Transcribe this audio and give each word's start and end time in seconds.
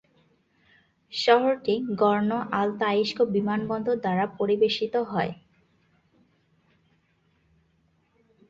শহরটি 1.13 1.73
গর্নো-আলতাইস্ক 2.01 3.17
বিমানবন্দর 3.33 3.95
দ্বারা 3.97 4.25
পরিবেশিত 4.39 4.95
হয়। 5.11 5.33